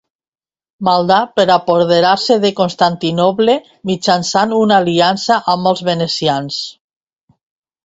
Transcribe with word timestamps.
Maldà 0.87 1.17
per 1.39 1.43
apoderar-se 1.55 2.37
de 2.45 2.51
Constantinoble 2.61 3.57
mitjançant 3.91 4.57
una 4.63 4.81
aliança 4.85 5.41
amb 5.57 5.73
els 5.75 5.87
venecians. 5.93 6.61